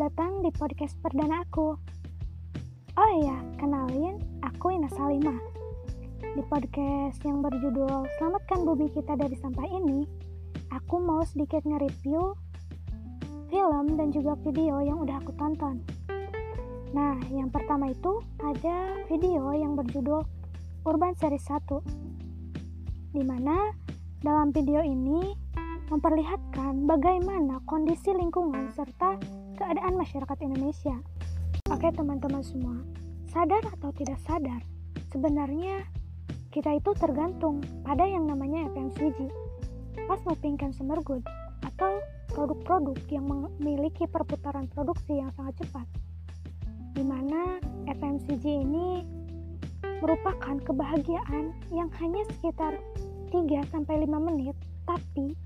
[0.00, 1.76] Datang di podcast perdana aku.
[2.96, 5.36] Oh iya, kenalin, aku Ina Salimah.
[6.24, 10.08] Di podcast yang berjudul Selamatkan Bumi Kita Dari Sampah ini,
[10.72, 12.32] aku mau sedikit nge-review
[13.52, 15.84] film dan juga video yang udah aku tonton.
[16.96, 20.24] Nah, yang pertama itu ada video yang berjudul
[20.88, 21.60] Urban Series 1.
[23.12, 23.68] Di mana
[24.24, 25.36] dalam video ini
[25.92, 29.20] memperlihatkan bagaimana kondisi lingkungan serta
[29.60, 30.96] keadaan masyarakat Indonesia.
[31.68, 32.80] Oke teman-teman semua,
[33.28, 34.64] sadar atau tidak sadar,
[35.12, 35.84] sebenarnya
[36.48, 39.28] kita itu tergantung pada yang namanya FMCG,
[40.08, 41.22] fast moving consumer good,
[41.62, 42.00] atau
[42.32, 45.86] produk-produk yang memiliki perputaran produksi yang sangat cepat.
[46.96, 49.04] Di mana FMCG ini
[50.00, 52.80] merupakan kebahagiaan yang hanya sekitar
[53.30, 54.56] 3-5 menit,
[54.88, 55.36] tapi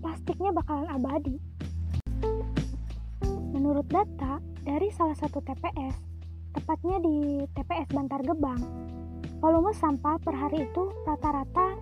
[0.00, 1.57] plastiknya bakalan abadi.
[3.58, 5.98] Menurut data dari salah satu TPS,
[6.54, 8.62] tepatnya di TPS Bantar Gebang,
[9.42, 11.74] volume sampah per hari itu rata-rata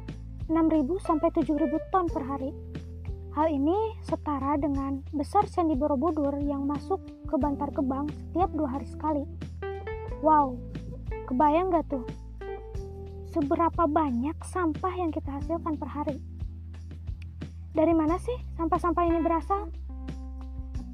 [0.48, 0.56] 6.000
[1.04, 2.48] sampai 7.000 ton per hari.
[3.36, 8.88] Hal ini setara dengan besar Candi Borobudur yang masuk ke Bantar Gebang setiap dua hari
[8.88, 9.28] sekali.
[10.24, 10.56] Wow,
[11.28, 12.08] kebayang gak tuh?
[13.36, 16.16] Seberapa banyak sampah yang kita hasilkan per hari?
[17.76, 19.68] Dari mana sih sampah-sampah ini berasal?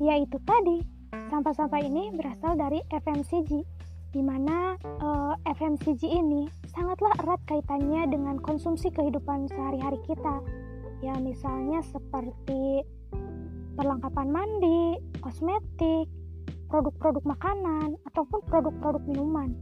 [0.03, 0.83] Yaitu tadi,
[1.31, 3.63] sampah-sampah ini berasal dari FMCG,
[4.11, 10.43] di mana uh, eh, FMCG ini sangatlah erat kaitannya dengan konsumsi kehidupan sehari-hari kita.
[11.07, 12.83] Ya, misalnya seperti
[13.79, 16.11] perlengkapan mandi, kosmetik,
[16.67, 19.55] produk-produk makanan, ataupun produk-produk minuman.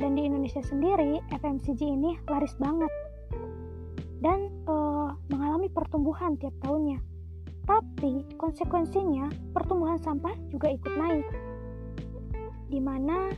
[0.00, 2.88] Dan di Indonesia sendiri, FMCG ini laris banget
[4.22, 7.11] dan uh, mengalami pertumbuhan tiap tahunnya.
[7.72, 11.24] Tapi konsekuensinya pertumbuhan sampah juga ikut naik.
[12.68, 13.32] Di mana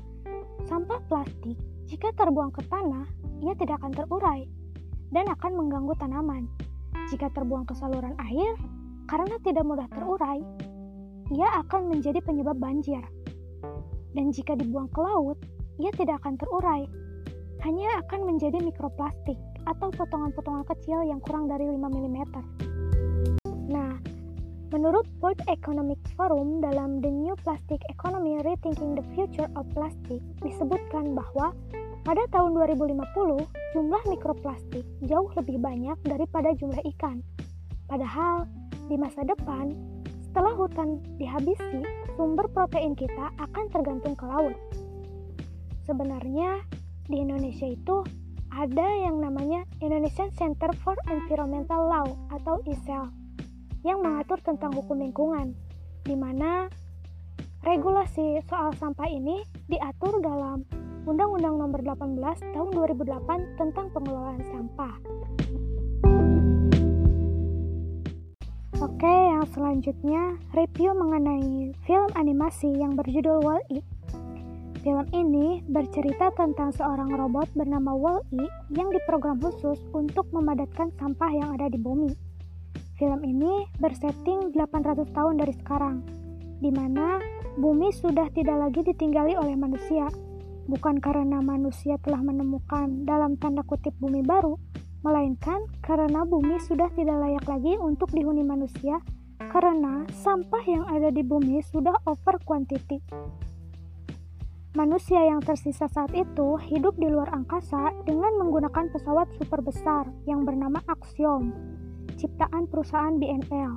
[0.67, 1.55] sampah plastik
[1.87, 3.07] jika terbuang ke tanah,
[3.47, 4.43] ia tidak akan terurai
[5.15, 6.51] dan akan mengganggu tanaman.
[7.15, 8.59] Jika terbuang ke saluran air,
[9.07, 10.43] karena tidak mudah terurai,
[11.31, 13.07] ia akan menjadi penyebab banjir.
[14.19, 15.39] Dan jika dibuang ke laut,
[15.79, 16.91] ia tidak akan terurai,
[17.63, 19.39] hanya akan menjadi mikroplastik
[19.71, 22.19] atau potongan-potongan kecil yang kurang dari 5 mm.
[24.73, 31.13] Menurut World Economic Forum dalam The New Plastic Economy Rethinking the Future of Plastic disebutkan
[31.13, 31.53] bahwa
[32.05, 32.97] pada tahun 2050
[33.77, 37.21] jumlah mikroplastik jauh lebih banyak daripada jumlah ikan.
[37.85, 38.49] Padahal
[38.89, 39.73] di masa depan
[40.33, 41.85] setelah hutan dihabisi,
[42.17, 44.57] sumber protein kita akan tergantung ke laut.
[45.85, 46.65] Sebenarnya
[47.05, 48.01] di Indonesia itu
[48.49, 53.24] ada yang namanya Indonesian Center for Environmental Law atau ISEL
[53.85, 55.53] yang mengatur tentang hukum lingkungan,
[56.03, 56.67] di mana
[57.63, 60.65] regulasi soal sampah ini diatur dalam
[61.05, 64.95] Undang-Undang Nomor 18 Tahun 2008 tentang pengelolaan sampah.
[68.81, 73.85] Oke, yang selanjutnya review mengenai film animasi yang berjudul Wall-E
[74.85, 78.45] Film ini bercerita tentang seorang robot bernama Wall-E
[78.77, 82.13] yang diprogram khusus untuk memadatkan sampah yang ada di bumi.
[83.05, 86.01] Film ini bersetting 800 tahun dari sekarang,
[86.57, 87.21] di mana
[87.61, 90.09] bumi sudah tidak lagi ditinggali oleh manusia.
[90.65, 94.57] Bukan karena manusia telah menemukan dalam tanda kutip bumi baru,
[95.05, 98.97] melainkan karena bumi sudah tidak layak lagi untuk dihuni manusia
[99.53, 103.05] karena sampah yang ada di bumi sudah over quantity.
[104.81, 110.49] Manusia yang tersisa saat itu hidup di luar angkasa dengan menggunakan pesawat super besar yang
[110.49, 111.53] bernama Axiom,
[112.25, 113.73] ciptaan perusahaan BNL.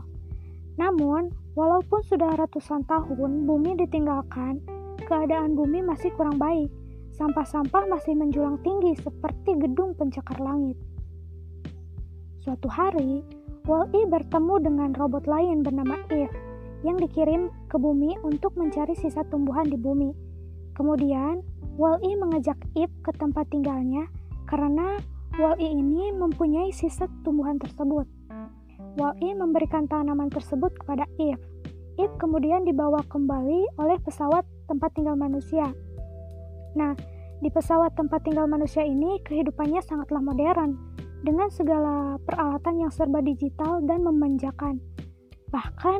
[0.80, 4.63] Namun, walaupun sudah ratusan tahun bumi ditinggalkan,
[5.03, 6.72] keadaan bumi masih kurang baik.
[7.19, 10.80] Sampah-sampah masih menjulang tinggi seperti gedung pencakar langit.
[12.39, 13.25] Suatu hari,
[13.68, 16.31] Wall-E bertemu dengan robot lain bernama Eve
[16.88, 20.13] yang dikirim ke bumi untuk mencari sisa tumbuhan di bumi
[20.77, 21.42] Kemudian,
[21.74, 24.06] Wall-E mengajak Ip ke tempat tinggalnya
[24.45, 25.01] karena
[25.42, 28.06] Wall-E ini mempunyai sisa tumbuhan tersebut.
[28.97, 31.38] Wall-E memberikan tanaman tersebut kepada Ip.
[32.01, 35.69] Ip kemudian dibawa kembali oleh pesawat tempat tinggal manusia.
[36.73, 36.97] Nah,
[37.38, 40.73] di pesawat tempat tinggal manusia ini kehidupannya sangatlah modern
[41.21, 44.81] dengan segala peralatan yang serba digital dan memanjakan.
[45.53, 45.99] Bahkan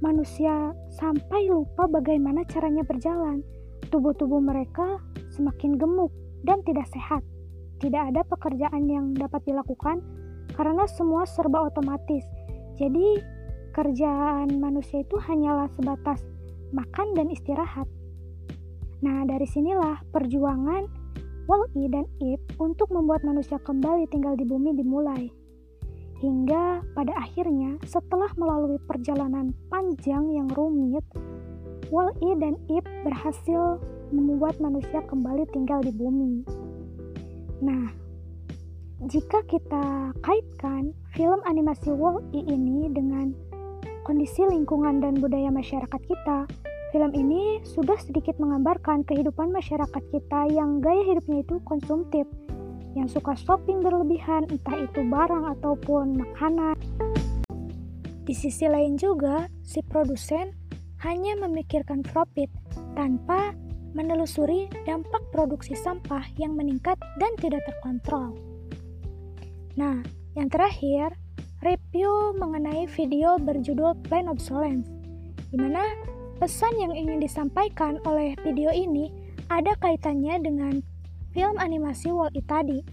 [0.00, 3.44] manusia sampai lupa bagaimana caranya berjalan
[3.92, 5.00] tubuh-tubuh mereka
[5.32, 6.12] semakin gemuk
[6.44, 7.20] dan tidak sehat.
[7.78, 10.02] Tidak ada pekerjaan yang dapat dilakukan
[10.56, 12.26] karena semua serba otomatis.
[12.78, 13.18] Jadi,
[13.74, 16.22] kerjaan manusia itu hanyalah sebatas
[16.70, 17.86] makan dan istirahat.
[19.02, 20.86] Nah, dari sinilah perjuangan
[21.48, 25.32] Wall-E dan Ip untuk membuat manusia kembali tinggal di bumi dimulai.
[26.18, 31.06] Hingga pada akhirnya, setelah melalui perjalanan panjang yang rumit,
[31.88, 33.80] Wall-E dan Ip berhasil
[34.12, 36.44] membuat manusia kembali tinggal di bumi.
[37.64, 37.86] Nah,
[39.08, 43.34] jika kita kaitkan film animasi Wall-E ini dengan
[44.06, 46.46] kondisi lingkungan dan budaya masyarakat kita,
[46.94, 52.22] film ini sudah sedikit menggambarkan kehidupan masyarakat kita yang gaya hidupnya itu konsumtif,
[52.94, 56.78] yang suka shopping berlebihan, entah itu barang ataupun makanan.
[58.22, 60.54] Di sisi lain juga, si produsen
[61.02, 62.46] hanya memikirkan profit
[62.94, 63.58] tanpa
[63.90, 68.38] menelusuri dampak produksi sampah yang meningkat dan tidak terkontrol.
[69.74, 70.02] Nah,
[70.38, 71.18] yang terakhir,
[71.66, 74.86] review mengenai video berjudul Plain Obsolescence,
[75.50, 75.82] di mana
[76.38, 79.10] pesan yang ingin disampaikan oleh video ini
[79.50, 80.78] ada kaitannya dengan
[81.34, 82.86] film animasi Wall-E tadi,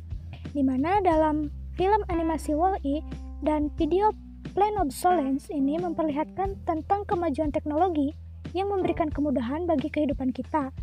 [0.57, 3.05] di mana dalam film animasi Wall-E
[3.45, 4.09] dan video
[4.57, 8.17] Plain Obsolescence ini memperlihatkan tentang kemajuan teknologi
[8.57, 10.73] yang memberikan kemudahan bagi kehidupan kita.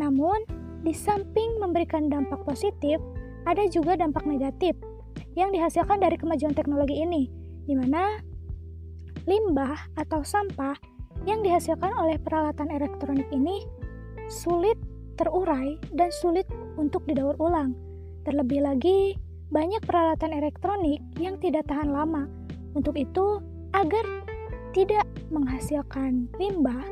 [0.00, 0.48] Namun,
[0.80, 3.02] di samping memberikan dampak positif,
[3.44, 4.78] ada juga dampak negatif
[5.36, 7.28] yang dihasilkan dari kemajuan teknologi ini,
[7.68, 8.18] di mana
[9.28, 10.74] limbah atau sampah
[11.28, 13.62] yang dihasilkan oleh peralatan elektronik ini
[14.32, 14.80] sulit
[15.20, 16.48] terurai dan sulit
[16.80, 17.76] untuk didaur ulang.
[18.24, 19.14] Terlebih lagi,
[19.52, 22.26] banyak peralatan elektronik yang tidak tahan lama.
[22.74, 23.38] Untuk itu,
[23.76, 24.02] agar
[24.74, 26.84] tidak menghasilkan limbah,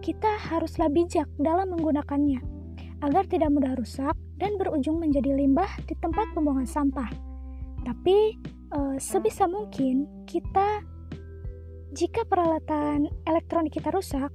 [0.00, 2.58] kita haruslah bijak dalam menggunakannya
[2.98, 7.27] agar tidak mudah rusak dan berujung menjadi limbah di tempat pembuangan sampah.
[7.82, 8.16] Tapi
[8.72, 10.82] e, sebisa mungkin kita
[11.96, 14.30] jika peralatan elektronik kita rusak,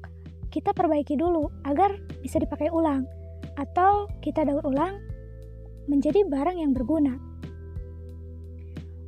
[0.49, 3.05] kita perbaiki dulu agar bisa dipakai ulang
[3.57, 4.97] atau kita daur ulang
[5.85, 7.13] menjadi barang yang berguna.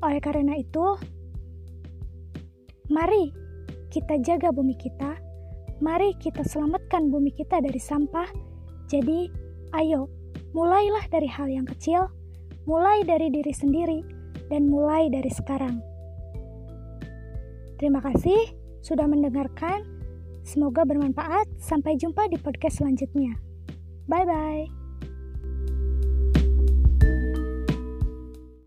[0.05, 0.93] Oleh karena itu,
[2.93, 3.33] mari
[3.89, 5.17] kita jaga bumi kita,
[5.81, 8.29] mari kita selamatkan bumi kita dari sampah.
[8.85, 9.31] Jadi,
[9.73, 10.05] ayo,
[10.53, 12.05] mulailah dari hal yang kecil,
[12.69, 14.14] mulai dari diri sendiri,
[14.49, 15.81] dan mulai dari sekarang.
[17.75, 19.83] Terima kasih sudah mendengarkan.
[20.45, 21.49] Semoga bermanfaat.
[21.57, 23.35] Sampai jumpa di podcast selanjutnya.
[24.05, 24.84] Bye bye.